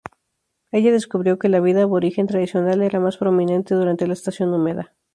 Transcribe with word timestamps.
Ella 0.71 0.91
descubrió 0.91 1.37
que 1.37 1.47
la 1.47 1.59
vida 1.59 1.83
aborigen 1.83 2.25
tradicional 2.25 2.81
era 2.81 2.99
más 2.99 3.17
prominente 3.17 3.75
durante 3.75 4.07
la 4.07 4.13
estación 4.13 4.51
húmeda. 4.51 4.95